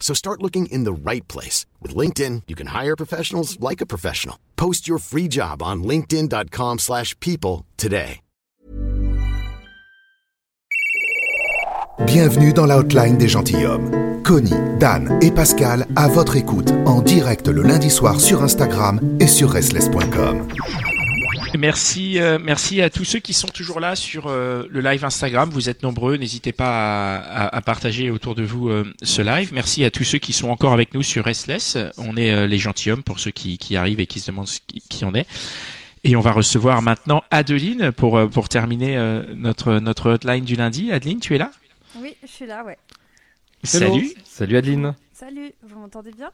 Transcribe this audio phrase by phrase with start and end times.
[0.00, 1.66] So start looking in the right place.
[1.82, 4.36] With LinkedIn, you can hire professionals like a professional.
[4.56, 8.20] Post your free job on linkedin.com slash people today.
[12.06, 14.22] Bienvenue dans la hotline des gentilshommes.
[14.22, 19.26] Connie, Dan et Pascal à votre écoute en direct le lundi soir sur Instagram et
[19.26, 20.46] sur restless.com.
[21.58, 25.48] Merci, euh, merci à tous ceux qui sont toujours là sur euh, le live Instagram.
[25.50, 29.52] Vous êtes nombreux, n'hésitez pas à, partager autour de vous euh, ce live.
[29.54, 31.78] Merci à tous ceux qui sont encore avec nous sur Restless.
[31.96, 35.14] On est les gentilshommes pour ceux qui, arrivent et qui se demandent qui, qui, on
[35.14, 35.26] est.
[36.04, 38.96] Et on va recevoir maintenant Adeline pour pour terminer
[39.34, 40.92] notre notre hotline du lundi.
[40.92, 41.50] Adeline, tu es là?
[41.96, 42.78] Oui, je suis là, ouais.
[43.64, 44.12] Salut.
[44.24, 44.94] Salut Adeline.
[45.12, 46.30] Salut, vous m'entendez bien?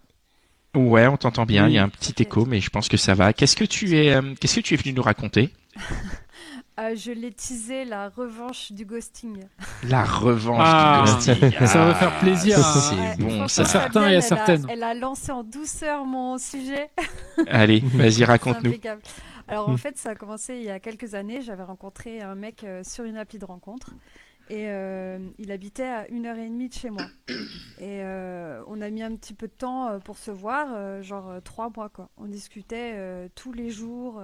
[0.74, 1.68] Ouais, on t'entend bien.
[1.68, 3.32] Il y a un petit écho, mais je pense que ça va.
[3.32, 5.50] Qu'est-ce que tu es, euh, qu'est-ce que tu es venu nous raconter?
[6.80, 9.44] Euh, Je l'ai teasé la revanche du ghosting.
[9.84, 11.04] La revanche du ah.
[11.06, 11.52] ghosting.
[11.66, 12.58] ça va faire plaisir.
[12.58, 13.64] C'est bon, ça.
[13.64, 14.66] Certains et à certaines.
[14.68, 16.90] Elle a lancé en douceur mon sujet.
[17.46, 18.74] Allez, vas-y, raconte-nous.
[19.46, 21.42] Alors en fait, ça a commencé il y a quelques années.
[21.42, 23.90] J'avais rencontré un mec euh, sur une appli de rencontre.
[24.50, 27.06] Et euh, il habitait à une heure et demie de chez moi.
[27.78, 31.42] Et euh, on a mis un petit peu de temps euh, pour se voir, genre
[31.42, 32.10] trois mois quoi.
[32.16, 34.20] On discutait tous les jours.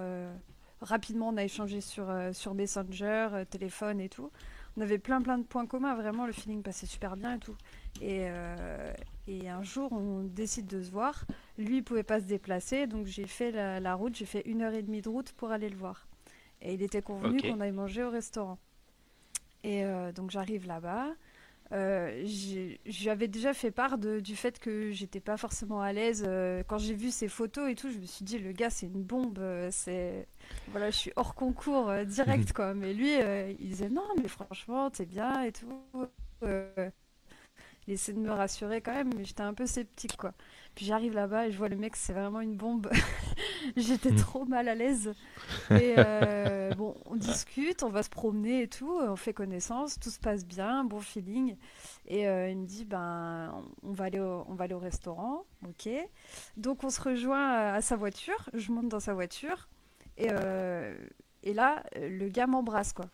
[0.81, 4.31] rapidement, on a échangé sur, sur Messenger, téléphone et tout.
[4.77, 5.95] On avait plein plein de points communs.
[5.95, 7.56] Vraiment, le feeling passait super bien et tout.
[8.03, 8.28] Et,
[9.27, 11.25] et un jour, on décide de se voir.
[11.56, 14.15] Lui, il pouvait pas se déplacer, donc j'ai fait la, route.
[14.15, 16.06] J'ai fait une heure et demie de route pour aller le voir.
[16.62, 18.59] Et il était convenu qu'on aille manger au restaurant.
[19.65, 21.09] Et euh, donc j'arrive là-bas.
[21.72, 22.25] Euh,
[22.87, 26.25] J'avais déjà fait part du fait que j'étais pas forcément à l'aise.
[26.26, 28.87] Euh, quand j'ai vu ses photos et tout, je me suis dit, le gars, c'est
[28.87, 29.38] une bombe.
[29.38, 30.28] Euh, c'est
[30.69, 32.75] voilà, je suis hors concours direct, quoi.
[32.75, 33.12] Mais lui,
[33.60, 35.69] il disait, non, mais franchement, t'es bien et tout.
[37.91, 40.33] Il essaie de me rassurer quand même, mais j'étais un peu sceptique, quoi.
[40.77, 42.89] Puis j'arrive là-bas et je vois le mec, c'est vraiment une bombe.
[43.77, 44.17] J'étais hmm.
[44.17, 45.12] trop mal à l'aise.
[45.73, 50.11] Et euh, bon, on discute, on va se promener et tout, on fait connaissance, tout
[50.11, 51.56] se passe bien, bon feeling.
[52.06, 53.53] Et euh, il me dit, ben,
[53.83, 55.91] on va, aller au, on va aller au restaurant, ok.
[56.57, 59.69] Donc on se rejoint à sa voiture, je monte dans sa voiture.
[60.17, 60.97] Et, euh,
[61.43, 63.07] et là, le gars m'embrasse, quoi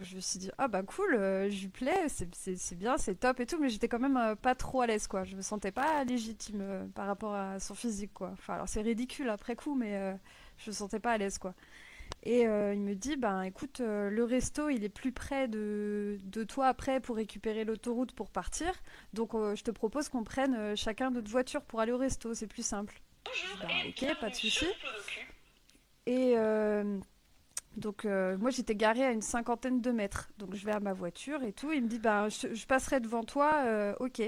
[0.00, 3.40] je me suis dit ah bah cool euh, je lui plais c'est bien c'est top
[3.40, 5.24] et tout mais j'étais quand même euh, pas trop à l'aise quoi.
[5.24, 8.34] Je me sentais pas légitime euh, par rapport à son physique quoi.
[8.48, 10.16] Alors c'est ridicule après coup mais
[10.58, 11.54] je me sentais pas à l'aise quoi.
[12.22, 16.66] Et il me dit ben écoute le resto il est plus près de, de toi
[16.68, 18.72] après pour récupérer l'autoroute pour partir.
[19.12, 22.64] Donc je te propose qu'on prenne chacun notre voiture pour aller au resto c'est plus
[22.64, 23.00] simple.
[23.60, 24.66] Ben, ok pas de souci.
[26.06, 26.36] Et
[27.76, 30.28] donc euh, moi j'étais garée à une cinquantaine de mètres.
[30.38, 31.72] Donc je vais à ma voiture et tout.
[31.72, 34.22] Il me dit bah je, passerai devant toi, euh, ok.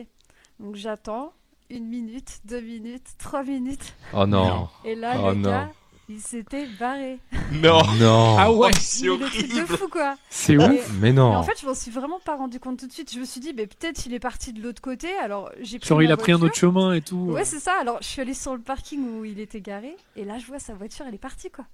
[0.60, 1.32] Donc j'attends
[1.70, 3.94] une minute, deux minutes, trois minutes.
[4.14, 4.68] Oh non.
[4.84, 5.70] Et là oh le gars
[6.10, 7.18] il s'était barré.
[7.52, 7.82] Non.
[7.98, 8.36] non.
[8.38, 9.54] Ah ouais, c'est horrible.
[9.54, 10.16] de fou quoi.
[10.30, 10.90] C'est ouf.
[11.00, 11.34] Mais non.
[11.34, 13.12] en fait je m'en suis vraiment pas rendu compte tout de suite.
[13.12, 15.08] Je me suis dit mais peut-être il est parti de l'autre côté.
[15.22, 17.16] Alors j'ai Genre il a pris un autre chemin et tout.
[17.16, 17.74] Ouais c'est ça.
[17.80, 20.58] Alors je suis allée sur le parking où il était garé et là je vois
[20.58, 21.64] sa voiture elle est partie quoi.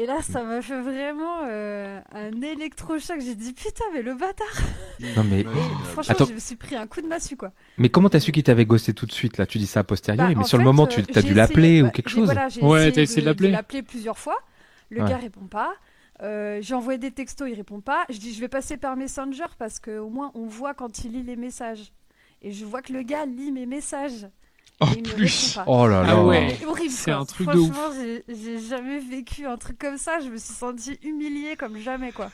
[0.00, 3.20] Et là, ça m'a fait vraiment euh, un électrochoc.
[3.20, 4.46] J'ai dit putain, mais le bâtard.
[5.16, 5.44] Non mais
[5.84, 6.26] franchement, Attends.
[6.26, 7.50] je me suis pris un coup de massue quoi.
[7.78, 9.46] Mais comment t'as su qu'il t'avait gossé tout de suite là?
[9.46, 11.86] Tu dis ça a posteriori, bah, mais sur le moment, tu as dû l'appeler ou
[11.86, 13.50] bah, quelque chose voilà, Ouais, t'as essayé de l'appeler.
[13.50, 14.36] l'appeler plusieurs fois.
[14.90, 15.74] Le gars répond pas.
[16.22, 18.04] Euh, j'ai envoyé des textos, il répond pas.
[18.08, 21.22] Je dis je vais passer par Messenger parce qu'au moins on voit quand il lit
[21.24, 21.92] les messages.
[22.40, 24.28] Et je vois que le gars lit mes messages.
[24.80, 26.56] En plus, oh là là, ah ouais.
[26.88, 27.76] c'est un truc de ouf.
[28.28, 30.20] J'ai jamais vécu un truc comme ça.
[30.20, 32.30] Je me suis sentie humiliée comme jamais quoi.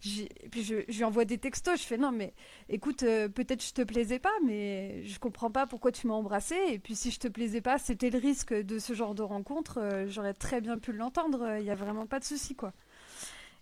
[0.00, 2.34] puis je, lui envoie des textos, je fais non mais
[2.68, 6.54] écoute, euh, peut-être je te plaisais pas, mais je comprends pas pourquoi tu m'as embrassé.
[6.68, 9.78] Et puis si je te plaisais pas, c'était le risque de ce genre de rencontre.
[9.80, 11.56] Euh, j'aurais très bien pu l'entendre.
[11.58, 12.72] Il y a vraiment pas de souci quoi.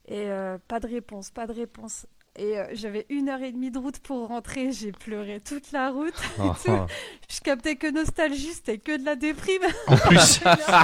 [0.08, 0.28] Et
[0.67, 2.06] pas de réponse, pas de réponse.
[2.41, 4.73] Et euh, j'avais une heure et demie de route pour rentrer.
[4.73, 6.15] J'ai pleuré toute la route.
[6.39, 6.57] Ah.
[7.29, 9.61] Je captais que nostalgie, c'était que de la déprime.
[9.87, 10.83] En plus, ça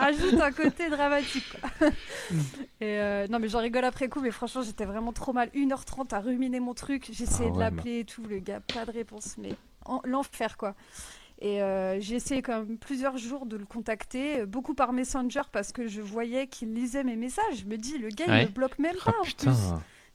[0.00, 1.46] rajoute un côté dramatique.
[2.80, 5.48] et euh, non, mais j'en rigole après coup, mais franchement, j'étais vraiment trop mal.
[5.54, 7.08] 1h30 à ruminer mon truc.
[7.12, 8.24] J'essayais ah de l'appeler et tout.
[8.24, 9.52] Le gars, pas de réponse, mais
[10.04, 10.74] l'enfer quoi.
[11.40, 15.70] Et euh, j'ai essayé quand même plusieurs jours de le contacter, beaucoup par Messenger parce
[15.70, 17.58] que je voyais qu'il lisait mes messages.
[17.60, 19.56] Je me dis, le gars, il me bloque même pas en plus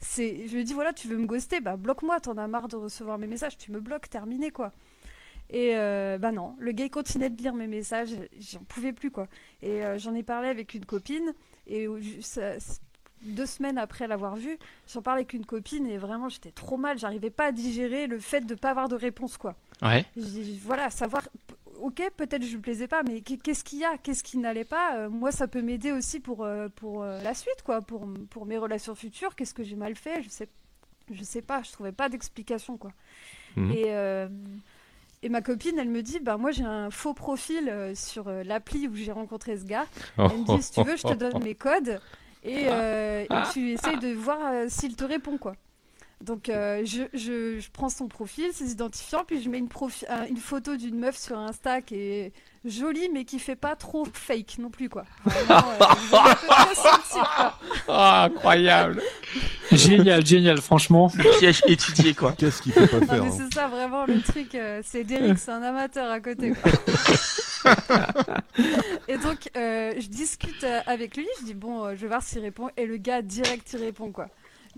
[0.03, 3.17] je lui dis voilà tu veux me ghoster bah bloque-moi t'en as marre de recevoir
[3.17, 4.71] mes messages tu me bloques terminé quoi.
[5.50, 9.27] Et euh, bah non le gars continuait de lire mes messages j'en pouvais plus quoi.
[9.61, 11.33] Et euh, j'en ai parlé avec une copine
[11.67, 11.88] et
[13.21, 14.57] deux semaines après l'avoir vu
[14.88, 18.19] j'en parlais avec une copine et vraiment j'étais trop mal j'arrivais pas à digérer le
[18.19, 19.56] fait de pas avoir de réponse quoi.
[19.81, 20.06] Ouais.
[20.63, 21.23] Voilà savoir
[21.79, 23.97] ok, peut-être je lui plaisais pas, mais qu'est-ce qu'il y a?
[23.97, 24.97] Qu'est-ce qui n'allait pas?
[24.97, 28.45] Euh, Moi, ça peut m'aider aussi pour, euh, pour euh, la suite, quoi, pour, pour
[28.45, 29.35] mes relations futures.
[29.35, 30.21] Qu'est-ce que j'ai mal fait?
[30.23, 30.47] Je sais,
[31.11, 32.91] je sais pas, je trouvais pas d'explication, quoi.
[33.55, 33.71] Mhm.
[33.71, 33.87] Et,
[35.21, 38.95] et ma copine, elle me dit, bah moi j'ai un faux profil sur l'appli où
[38.95, 39.85] j'ai rencontré ce gars.
[40.17, 41.99] Elle me dit, si tu veux, je te donne mes codes
[42.43, 44.39] et, et tu essayes de voir
[44.69, 45.55] s'il te répond, quoi.
[46.23, 50.25] Donc euh, je, je, je, prends son profil, ses identifiants, puis je mets une, euh,
[50.29, 52.31] une photo d'une meuf sur Insta qui est
[52.63, 55.03] jolie mais qui fait pas trop fake non plus quoi.
[57.89, 59.01] ah, incroyable.
[59.73, 61.11] génial, génial, franchement.
[61.13, 62.31] Le piège étudié quoi.
[62.31, 63.29] Qu'est-ce qu'il peut pas faire hein.
[63.29, 64.55] C'est ça vraiment le truc.
[64.55, 66.53] Euh, c'est Derek, c'est un amateur à côté.
[69.09, 72.85] et donc je discute avec lui, je dis bon, je vais voir s'il répond et
[72.85, 74.29] le gars direct il répond quoi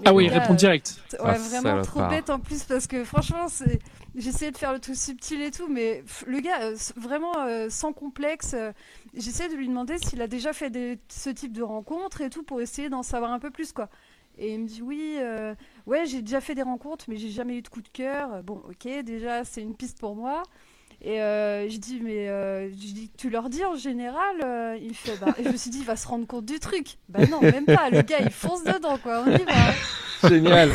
[0.04, 1.00] ah oui, répond direct.
[1.14, 3.80] Ouais, ah, vraiment trop bête en plus parce que franchement, c'est...
[4.16, 7.94] j'essayais de faire le truc subtil et tout, mais le gars, euh, vraiment euh, sans
[7.94, 8.74] complexe, euh,
[9.14, 11.00] j'essayais de lui demander s'il a déjà fait des...
[11.08, 13.90] ce type de rencontres et tout pour essayer d'en savoir un peu plus quoi.
[14.38, 15.18] Et il me dit oui,
[15.86, 18.44] ouais, j'ai déjà fait des rencontres, mais j'ai jamais eu de coup de cœur.
[18.44, 20.44] Bon, ok, déjà c'est une piste pour moi.
[21.06, 24.96] Et euh, je dis, mais euh, je dis, tu leur dis en général euh, Il
[24.96, 26.98] fait, bah, et je me suis dit, il va se rendre compte du truc.
[27.10, 27.92] Bah non, même pas.
[27.92, 29.24] Le gars, il fonce dedans, quoi.
[29.24, 30.30] On y va.
[30.30, 30.72] Génial.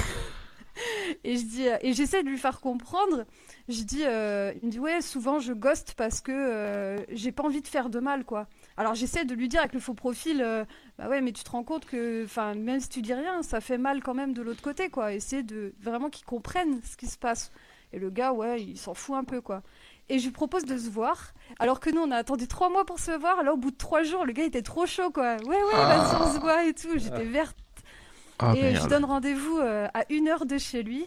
[1.25, 3.25] et je dis, et j'essaie de lui faire comprendre.
[3.69, 7.67] Je dis, il me dit, ouais, souvent je ghost parce que j'ai pas envie de
[7.67, 8.47] faire de mal, quoi.
[8.77, 10.47] Alors j'essaie de lui dire avec le faux profil,
[10.97, 13.61] bah ouais, mais tu te rends compte que, enfin, même si tu dis rien, ça
[13.61, 15.12] fait mal quand même de l'autre côté, quoi.
[15.12, 17.50] Essayer de vraiment qu'ils comprennent ce qui se passe.
[17.93, 19.65] Et le gars, ouais, il s'en fout un peu, quoi
[20.11, 21.33] et je lui propose de se voir.
[21.59, 23.43] Alors que nous, on a attendu trois mois pour se voir.
[23.45, 25.37] Là, au bout de trois jours, le gars était trop chaud, quoi.
[25.37, 26.91] Ouais, ouais, vas-y, on se voit et tout.
[26.97, 27.57] J'étais verte.
[28.41, 31.07] Ah, et je donne rendez-vous euh, à une heure de chez lui.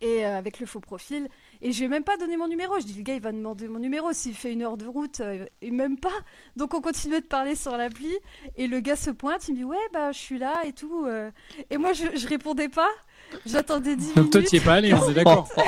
[0.00, 1.28] Et euh, avec le faux profil.
[1.60, 2.80] Et je lui ai même pas donné mon numéro.
[2.80, 5.20] Je dis, le gars, il va demander mon numéro s'il fait une heure de route.
[5.20, 6.10] Euh, et même pas.
[6.56, 8.12] Donc, on continuait de parler sur l'appli.
[8.56, 9.46] Et le gars se pointe.
[9.46, 11.06] Il me dit, ouais, bah, je suis là et tout.
[11.70, 12.90] Et moi, je, je répondais pas.
[13.46, 14.16] J'attendais 10 minutes.
[14.16, 15.48] Donc, toi, tu es pas allé, on est d'accord.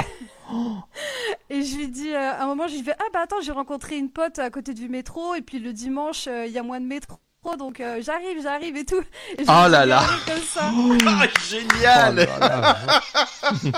[1.51, 3.53] Et je lui dis, euh, à un moment, je lui fais Ah bah attends, j'ai
[3.53, 6.63] rencontré une pote à côté du métro, et puis le dimanche, euh, il y a
[6.63, 7.19] moins de métro.
[7.59, 9.03] Donc euh, j'arrive, j'arrive et tout.
[9.39, 13.69] Et oh là là ah, Génial oh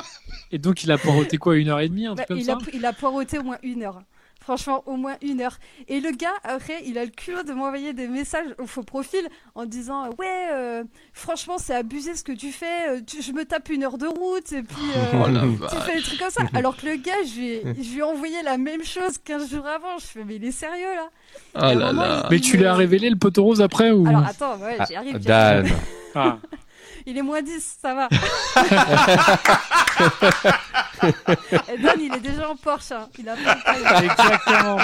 [0.53, 2.44] Et donc il a poireauté quoi, une heure et demie, un truc bah, comme il
[2.44, 4.00] ça a, Il a poireauté au moins une heure.
[4.46, 5.58] Franchement, au moins une heure.
[5.88, 9.26] Et le gars, après, il a le culot de m'envoyer des messages au faux profil
[9.56, 12.90] en disant euh, Ouais, euh, franchement, c'est abusé ce que tu fais.
[12.90, 14.76] Euh, je me tape une heure de route et puis
[15.14, 15.26] oh
[15.68, 16.42] tu fais des trucs comme ça.
[16.54, 19.50] Alors que le gars, je lui, ai, je lui ai envoyé la même chose 15
[19.50, 19.99] jours avant.
[19.99, 21.09] Je fais Mais il est sérieux là?
[21.56, 22.28] Oh là là.
[22.30, 25.18] Mais tu lui as révélé le poteau rose après ou Alors attends, ouais, j'y arrive.
[25.18, 25.66] Dan.
[26.14, 26.38] Ah.
[27.06, 28.08] Il est moins 10, ça va.
[31.72, 32.92] Et Dan, il est déjà en Porsche.
[32.92, 33.08] Hein.
[33.18, 33.56] Il a pas
[34.02, 34.78] Exactement.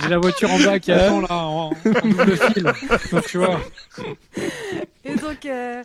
[0.00, 2.72] J'ai la voiture en bas qui attend là, en, double fil.
[3.12, 3.60] Donc tu vois.
[5.04, 5.82] Et donc, euh,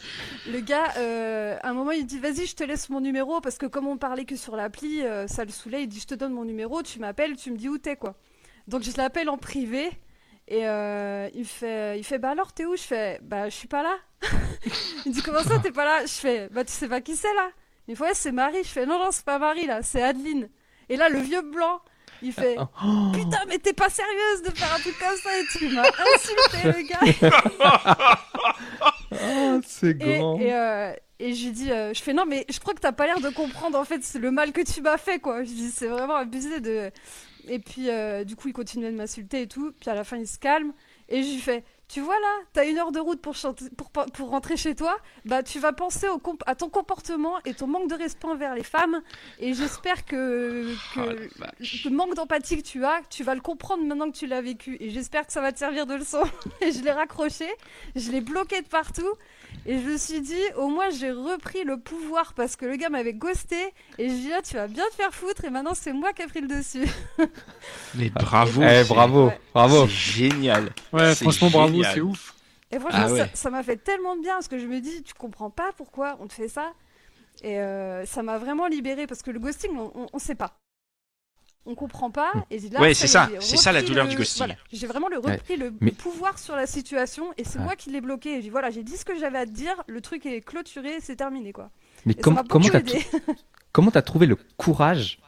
[0.51, 3.41] le gars, euh, à un moment, il dit Vas-y, je te laisse mon numéro.
[3.41, 5.83] Parce que comme on parlait que sur l'appli, euh, ça le saoulait.
[5.83, 8.15] Il dit Je te donne mon numéro, tu m'appelles, tu me dis où t'es, quoi.
[8.67, 9.91] Donc, je l'appelle en privé.
[10.47, 12.75] Et euh, il fait, il fait bah alors t'es où?
[12.75, 13.97] Je fais bah je suis pas là.
[15.05, 16.05] il dit comment ça t'es pas là?
[16.05, 17.49] Je fais bah tu sais pas qui c'est là
[17.87, 18.63] Il fait ouais c'est Marie.
[18.63, 20.49] Je fais non non c'est pas Marie là, c'est Adeline.
[20.87, 21.81] Et là le vieux blanc,
[22.21, 23.11] il fait oh.
[23.13, 25.83] putain mais t'es pas sérieuse de faire un truc comme ça et tu m'as
[26.15, 28.17] insulté le gars.
[29.11, 30.39] oh, c'est grand.
[30.39, 32.93] Et, euh, et je lui dis, euh, je fais non mais je crois que t'as
[32.93, 35.43] pas l'air de comprendre en fait le mal que tu m'as fait quoi.
[35.43, 36.89] Je dis c'est vraiment abusé de
[37.49, 39.73] et puis, euh, du coup, il continuait de m'insulter et tout.
[39.79, 40.73] Puis à la fin, il se calme.
[41.09, 44.29] Et lui fais tu vois là, t'as une heure de route pour, chanter, pour, pour
[44.29, 47.95] rentrer chez toi, bah tu vas penser au à ton comportement et ton manque de
[47.95, 49.01] respect envers les femmes.
[49.39, 51.45] Et j'espère que, que oh
[51.85, 54.75] le manque d'empathie que tu as, tu vas le comprendre maintenant que tu l'as vécu.
[54.81, 56.23] Et j'espère que ça va te servir de leçon.
[56.61, 57.47] et je l'ai raccroché,
[57.95, 59.13] je l'ai bloqué de partout.
[59.65, 62.89] Et je me suis dit, au moins j'ai repris le pouvoir parce que le gars
[62.89, 63.55] m'avait ghosté.
[63.97, 65.45] Et je dis là, tu vas bien te faire foutre.
[65.45, 66.87] Et maintenant, c'est moi qui ai pris le dessus.
[67.95, 68.61] Mais bravo.
[68.63, 69.87] Eh, bravo, bravo.
[69.87, 70.69] C'est génial.
[70.93, 72.33] Ouais, franchement, bravo, c'est ouf.
[72.71, 75.13] Et franchement, ah ça m'a fait tellement de bien parce que je me dis, tu
[75.13, 76.73] comprends pas pourquoi on te fait ça.
[77.43, 80.59] Et euh, ça m'a vraiment libéré parce que le ghosting, on, on, sait pas.
[81.65, 82.31] On comprend pas.
[82.33, 82.41] Hmm.
[82.49, 83.29] Et là, ouais, c'est ça.
[83.39, 84.55] C'est ça la douleur du ghosting.
[84.71, 88.41] j'ai vraiment le repris le pouvoir sur la situation et c'est moi qui l'ai bloqué.
[88.41, 89.81] J'ai voilà, j'ai dit ce que j'avais à te dire.
[89.87, 91.69] Le truc est clôturé, c'est terminé quoi.
[92.05, 92.81] Mais comment t'as
[93.71, 95.19] comment t'as trouvé le courage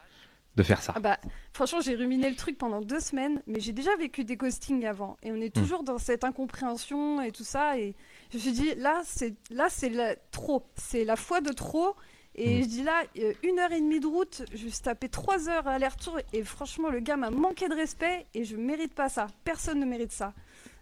[0.60, 1.18] de faire ça ah bah,
[1.54, 5.18] Franchement, j'ai ruminé le truc pendant deux semaines, mais j'ai déjà vécu des ghostings avant.
[5.24, 5.62] Et on est hmm.
[5.62, 7.78] toujours dans cette incompréhension et tout ça.
[7.78, 7.96] Et
[8.32, 9.92] je me suis dit, là, c'est là c'est
[10.32, 10.64] trop.
[10.76, 11.96] C'est la foi de trop.
[12.36, 12.64] Et hmm.
[12.64, 15.68] je dis là, euh, une heure et demie de route, je suis tapé trois heures
[15.68, 16.20] aller-retour.
[16.34, 19.28] Et franchement, le gars m'a manqué de respect et je mérite pas ça.
[19.46, 20.34] Personne ne mérite ça.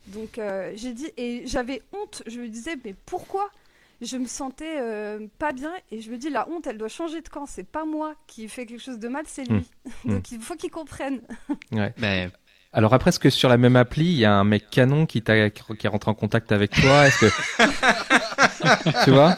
[0.08, 2.24] Donc euh, j'ai dit, et j'avais honte.
[2.26, 3.52] Je me disais, mais pourquoi
[4.02, 7.22] je me sentais euh, pas bien et je me dis la honte elle doit changer
[7.22, 9.90] de camp c'est pas moi qui fais quelque chose de mal c'est lui mmh.
[10.12, 10.36] donc mmh.
[10.36, 11.22] il faut qu'il comprenne
[11.72, 11.94] ouais.
[11.98, 12.32] Ben,
[12.74, 15.22] alors après est-ce que sur la même appli il y a un mec canon qui
[15.22, 17.08] t'a qui est rentré en contact avec toi?
[17.08, 19.38] Est-ce que tu vois?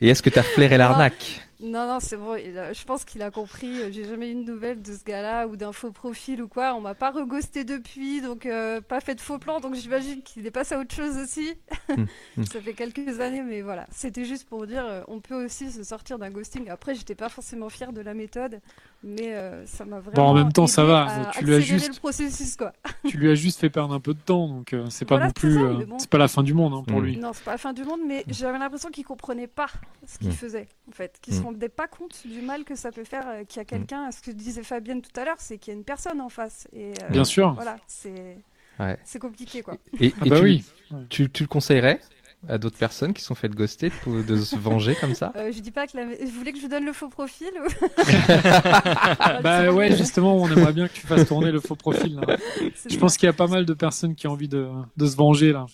[0.00, 1.42] Et est-ce que tu as flairé l'arnaque?
[1.64, 2.36] Non, non, c'est bon.
[2.36, 3.80] je pense qu'il a compris.
[3.80, 6.74] Euh, j'ai jamais eu de nouvelles de ce gars-là ou d'un faux profil ou quoi.
[6.74, 9.60] On m'a pas reghosté depuis, donc euh, pas fait de faux plan.
[9.60, 11.54] Donc j'imagine qu'il est passé à autre chose aussi.
[11.88, 12.04] Hmm,
[12.36, 12.44] hmm.
[12.52, 13.86] Ça fait quelques années, mais voilà.
[13.90, 16.68] C'était juste pour dire, euh, on peut aussi se sortir d'un ghosting.
[16.68, 18.60] Après, j'étais pas forcément fière de la méthode,
[19.02, 19.34] mais
[19.66, 20.16] ça m'a vraiment.
[20.16, 21.30] Bon, en même temps, ça va.
[21.32, 21.94] tu lui as juste.
[21.94, 22.72] Le processus, quoi.
[23.08, 25.58] tu lui as juste fait perdre un peu de temps, donc c'est pas non plus.
[25.98, 27.04] c'est pas la fin du monde hein, pour hmm.
[27.04, 27.16] lui.
[27.16, 29.68] Non, c'est pas la fin du monde, mais j'avais l'impression qu'il comprenait pas
[30.06, 33.04] ce qu'il faisait, en fait, qu'il se rendait pas compte du mal que ça peut
[33.04, 33.66] faire euh, qu'il y a mm.
[33.66, 34.10] quelqu'un.
[34.10, 36.68] Ce que disait Fabienne tout à l'heure, c'est qu'il y a une personne en face.
[36.72, 37.54] Et, euh, Bien sûr.
[37.54, 39.76] Voilà, c'est compliqué quoi.
[40.00, 40.64] Et, ah bah tu, oui.
[41.08, 42.00] Tu, tu, le conseillerais
[42.48, 45.32] à d'autres personnes qui sont faites ghoster de, se venger comme ça?
[45.36, 46.04] Euh, Je dis pas que la...
[46.04, 47.50] vous voulez que je vous donne le faux profil
[49.42, 52.20] Bah ouais, justement, on aimerait bien que tu fasses tourner le faux profil.
[52.90, 55.16] Je pense qu'il y a pas mal de personnes qui ont envie de, de se
[55.16, 55.66] venger là.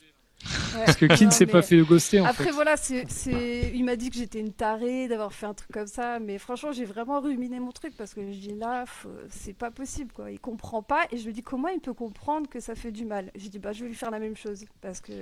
[0.75, 4.11] Parce que qui ne s'est pas fait ghoster en Après voilà, c'est, il m'a dit
[4.11, 7.61] que j'étais une tarée d'avoir fait un truc comme ça, mais franchement j'ai vraiment ruminé
[7.61, 8.85] mon truc parce que je dis là,
[9.29, 10.31] c'est pas possible quoi.
[10.31, 13.05] Il comprend pas et je lui dis comment il peut comprendre que ça fait du
[13.05, 13.31] mal?
[13.35, 15.13] J'ai dit bah je vais lui faire la même chose parce que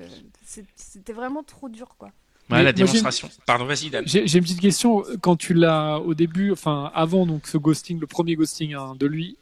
[0.76, 2.10] c'était vraiment trop dur quoi.
[2.50, 3.28] Ouais, la démonstration.
[3.44, 4.04] Pardon, vas-y Dan.
[4.06, 5.04] J'ai, une petite question.
[5.20, 9.06] Quand tu l'as au début, enfin avant donc ce ghosting, le premier ghosting hein, de
[9.06, 9.37] lui,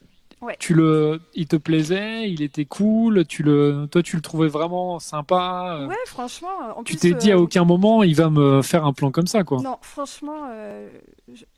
[0.59, 4.99] tu le, il te plaisait, il était cool, tu le, toi tu le trouvais vraiment
[4.99, 5.79] sympa.
[5.81, 5.87] Euh.
[5.87, 6.83] Ouais, franchement.
[6.85, 9.45] tu t'es dit à euh, aucun moment il va me faire un plan comme ça,
[9.45, 9.61] quoi.
[9.63, 10.89] Non, franchement, euh,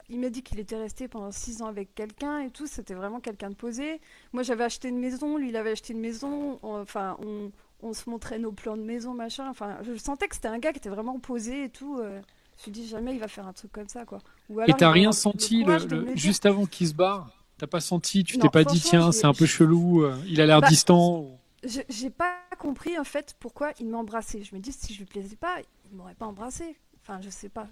[0.08, 2.66] il m'a dit qu'il était resté pendant six ans avec quelqu'un et tout.
[2.66, 4.00] C'était vraiment quelqu'un de posé.
[4.32, 6.58] Moi, j'avais acheté une maison, lui, il avait acheté une maison.
[6.62, 7.50] enfin, on,
[7.82, 9.48] on, se montrait nos plans de maison, machin.
[9.50, 11.98] Enfin, je sentais que c'était un gars qui était vraiment posé et tout.
[11.98, 12.22] je me
[12.56, 14.18] suis dit jamais il va faire un truc comme ça, quoi.
[14.48, 15.64] Ou alors, et t'as rien senti
[16.14, 17.37] juste avant qu'il se barre?
[17.58, 20.46] T'as pas senti, tu t'es pas dit tiens c'est un peu chelou, euh, il a
[20.46, 21.40] l'air bah, distant.
[21.64, 24.42] J'ai pas compris en fait pourquoi il m'embrassait.
[24.44, 25.56] Je me dis si je lui plaisais pas,
[25.90, 26.76] il m'aurait pas embrassé.
[27.02, 27.66] Enfin je sais pas.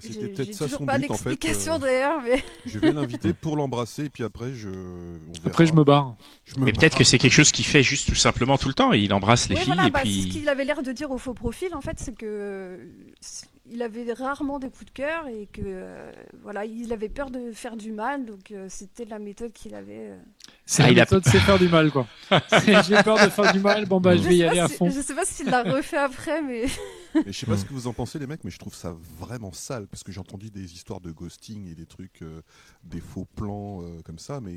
[0.00, 1.44] C'était peut-être ça son but en fait.
[1.44, 2.44] Euh, d'ailleurs, mais...
[2.66, 4.68] je vais l'inviter pour l'embrasser et puis après je.
[5.44, 6.16] Après je me barre.
[6.58, 8.92] mais peut-être que c'est quelque chose qu'il fait juste tout simplement tout le temps.
[8.92, 10.22] Il embrasse les filles et bah, puis.
[10.22, 12.90] Ce qu'il avait l'air de dire au faux profil en fait, c'est que
[13.70, 17.52] il avait rarement des coups de cœur et que euh, voilà, il avait peur de
[17.52, 20.10] faire du mal, donc euh, c'était la méthode qu'il avait.
[20.10, 20.18] Euh.
[20.64, 22.06] C'est ah, la méthode, c'est faire du mal, quoi.
[22.30, 24.90] J'ai peur de faire du mal, bon bah je, vais y aller à fond.
[24.90, 26.66] Je sais pas s'il l'a refait après, mais.
[27.26, 29.52] je sais pas ce que vous en pensez, les mecs, mais je trouve ça vraiment
[29.52, 32.22] sale parce que j'ai entendu des histoires de ghosting et des trucs,
[32.84, 34.54] des faux plans comme ça, mais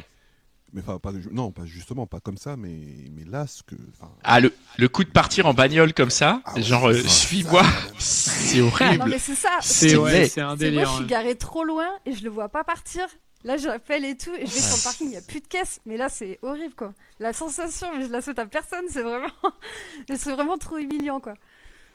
[0.73, 2.79] mais enfin pas non pas justement pas comme ça mais
[3.11, 3.75] mais là ce que
[4.23, 7.63] ah le, le coup de partir en bagnole comme ça ah genre euh, suis-moi.
[7.97, 9.57] C'est horrible non mais c'est ça.
[9.61, 12.49] C'est ouais, c'est un délire moi je suis garé trop loin et je le vois
[12.49, 13.05] pas partir.
[13.43, 15.47] Là j'appelle et tout et je vais sur le parking il y a plus de
[15.47, 15.79] caisse.
[15.85, 16.93] Mais là c'est horrible quoi.
[17.19, 19.27] La sensation mais je la souhaite à personne c'est vraiment
[20.07, 21.33] c'est vraiment trop humiliant quoi.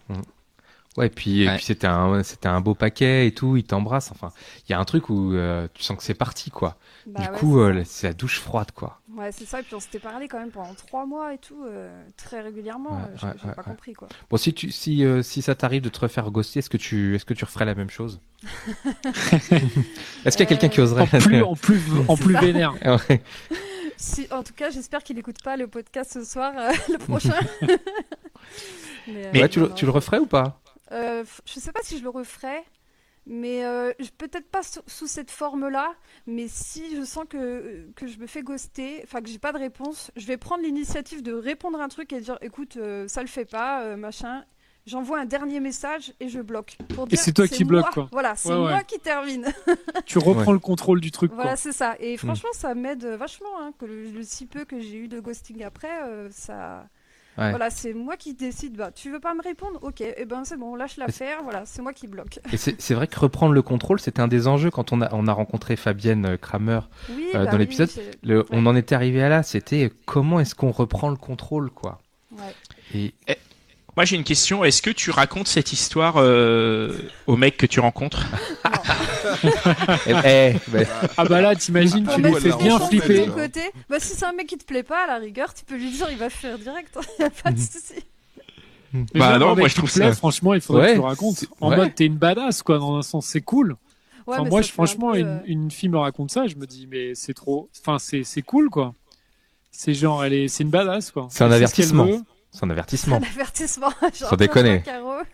[0.08, 0.20] Mmh.
[0.96, 4.12] Ouais, puis, et puis c'était un, c'était un beau paquet et tout, il t'embrasse.
[4.12, 4.30] Enfin,
[4.68, 6.76] il y a un truc où euh, tu sens que c'est parti, quoi.
[7.06, 9.00] Bah du coup, euh, c'est la douche froide, quoi.
[9.12, 9.58] Ouais, c'est ça.
[9.58, 12.92] Et puis on s'était parlé quand même pendant trois mois et tout, euh, très régulièrement.
[12.92, 14.06] Ouais, J'ai pas compris, quoi.
[14.30, 17.24] Bon, si tu, si, si ça t'arrive de te refaire ghoster, est-ce que tu, est-ce
[17.24, 18.20] que tu referais la même chose?
[20.24, 22.74] Est-ce qu'il y a quelqu'un qui oserait En plus, en plus, en plus vénère.
[23.96, 26.52] si, en tout cas, j'espère qu'il n'écoute pas le podcast ce soir,
[26.88, 27.34] le prochain.
[29.08, 30.60] Mais, tu, le, tu, le referais ou pas?
[30.92, 32.64] Euh, Je sais pas si je le referais.
[33.26, 35.94] Mais euh, peut-être pas sous, cette forme-là,
[36.26, 39.58] mais si je sens que, que je me fais ghoster, enfin que j'ai pas de
[39.58, 43.22] réponse, je vais prendre l'initiative de répondre à un truc et dire écoute, euh, ça
[43.22, 44.44] le fait pas, euh, machin.
[44.86, 46.76] J'envoie un dernier message et je bloque.
[46.94, 48.08] Pour et c'est toi qui bloque quoi.
[48.12, 49.46] Voilà, c'est moi qui termine.
[50.04, 51.32] tu reprends le contrôle du truc.
[51.32, 51.96] Voilà, c'est ça.
[52.00, 52.18] Et hmm.
[52.18, 53.58] franchement, ça m'aide vachement.
[53.58, 56.86] Hein, que le, si peu que j'ai eu de ghosting après, ça
[57.36, 58.76] voilà, c'est moi qui décide.
[58.76, 59.78] Bah, tu veux pas me répondre?
[59.82, 61.38] Ok, et eh ben c'est bon, lâche l'affaire.
[61.42, 62.38] Voilà, c'est moi qui bloque.
[62.52, 65.26] Et c'est vrai que reprendre le contrôle, c'était un des enjeux quand on a, on
[65.26, 67.90] a rencontré Fabienne euh, Kramer euh, bah dans l'épisode.
[68.50, 69.42] On en était arrivé à là.
[69.42, 72.00] C'était comment est-ce qu'on reprend le contrôle, quoi?
[72.94, 73.36] Et, eh,
[73.96, 74.64] moi, j'ai une question.
[74.64, 78.26] Est-ce que tu racontes cette histoire euh, au mec que tu rencontres?
[80.06, 80.86] eh, eh, ben.
[81.16, 83.26] Ah bah là, t'imagines, tu lui fais bien flipper.
[83.26, 83.60] Côté.
[83.88, 85.90] Bah, si c'est un mec qui te plaît pas, à la rigueur, tu peux lui
[85.90, 86.96] dire, il va faire direct.
[87.18, 88.04] Il a pas de souci.
[89.14, 90.12] Bah non, moi je trouve ça.
[90.12, 91.44] Franchement, il faudrait que tu le racontes.
[91.60, 93.76] En mode, t'es une badass, quoi, dans un sens, c'est cool.
[94.26, 97.34] moi, je, franchement, une, euh, une, fille me raconte ça, je me dis, mais c'est
[97.34, 97.68] trop.
[97.80, 98.94] Enfin, c'est cool, quoi.
[99.72, 101.26] C'est genre, elle est, c'est une badass, quoi.
[101.30, 102.06] C'est un avertissement.
[102.54, 103.16] C'est un avertissement.
[103.16, 103.90] Un avertissement.
[104.12, 104.84] Sans déconner.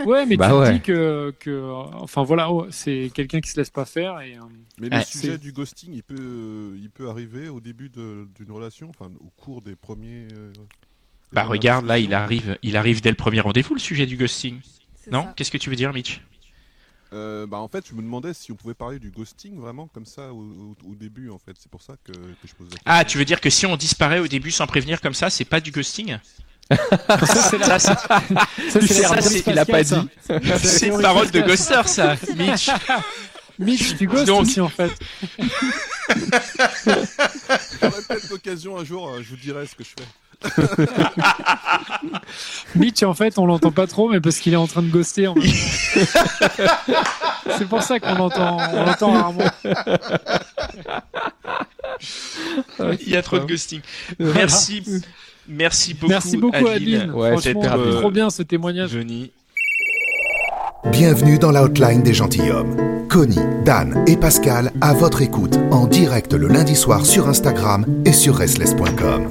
[0.07, 0.73] Ouais, mais bah tu ouais.
[0.73, 4.37] dis que, que, enfin voilà, oh, c'est quelqu'un qui se laisse pas faire et.
[4.37, 4.41] Euh,
[4.79, 9.11] mais le sujet du ghosting, il peut, il peut arriver au début d'une relation, enfin
[9.21, 10.29] au cours des premiers.
[10.33, 10.51] Euh,
[11.33, 14.59] bah regarde, là, il arrive, il arrive dès le premier rendez-vous le sujet du ghosting.
[15.13, 16.23] Non Qu'est-ce que tu veux dire, Mitch?
[17.13, 20.07] Euh, bah en fait, je me demandais si on pouvait parler du ghosting vraiment comme
[20.07, 21.57] ça au, au, début en fait.
[21.59, 22.83] C'est pour ça que, que je pose la question.
[22.85, 25.45] Ah, tu veux dire que si on disparaît au début sans prévenir comme ça, c'est
[25.45, 26.19] pas du ghosting?
[26.71, 26.79] Ça,
[29.21, 30.09] c'est qu'il a pas dit.
[30.63, 32.71] C'est une parole de Ghoster, ça, Mitch.
[33.59, 34.93] Mitch, tu ghostes aussi, en fait.
[38.51, 40.03] L'occasion un jour, euh, je vous dirai ce que je fais.
[42.75, 45.29] Mitch, en fait, on l'entend pas trop, mais parce qu'il est en train de ghoster.
[45.29, 45.37] En
[47.57, 49.45] C'est pour ça qu'on l'entend, on l'entend rarement.
[53.01, 53.83] Il y a trop de ghosting.
[54.19, 54.83] Merci.
[55.47, 56.09] Merci beaucoup.
[56.09, 57.13] Merci beaucoup, Adeline.
[57.13, 58.91] Ouais, Franchement, euh, trop bien ce témoignage.
[58.91, 59.31] Johnny.
[60.87, 63.07] Bienvenue dans l'outline des gentilshommes.
[63.09, 68.13] Connie, Dan et Pascal à votre écoute en direct le lundi soir sur Instagram et
[68.13, 69.31] sur restless.com.